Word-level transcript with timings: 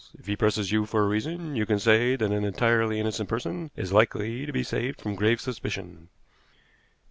"If 0.17 0.25
he 0.25 0.35
presses 0.35 0.71
you 0.71 0.87
for 0.87 1.03
a 1.03 1.07
reason, 1.07 1.55
you 1.55 1.67
can 1.67 1.77
say 1.77 2.15
that 2.15 2.31
an 2.31 2.43
entirely 2.43 2.99
innocent 2.99 3.29
person 3.29 3.69
is 3.75 3.93
likely 3.93 4.47
to 4.47 4.51
be 4.51 4.63
saved 4.63 4.99
from 4.99 5.13
grave 5.13 5.39
suspicion." 5.39 6.09